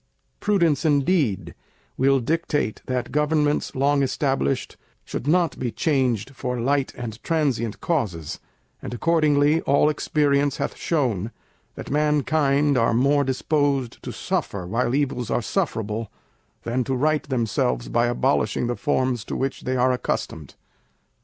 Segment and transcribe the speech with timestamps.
[0.39, 1.53] Prudence, indeed,
[1.95, 8.39] will dictate that Governments long established should not be changed for light and transient causes;
[8.81, 11.29] and accordingly all experience hath shown,
[11.75, 16.09] that mankind are more disposed to suffer, while evils are sufferable,
[16.63, 20.55] than to right themselves by abolishing the forms to which they are accustomed.